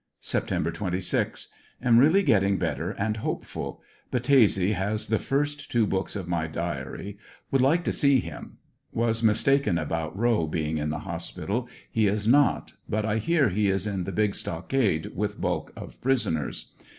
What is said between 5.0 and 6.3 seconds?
the two first books of